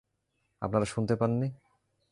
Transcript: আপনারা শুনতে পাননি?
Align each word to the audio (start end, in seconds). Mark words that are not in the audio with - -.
আপনারা 0.61 0.85
শুনতে 0.85 1.13
পাননি? 1.15 1.47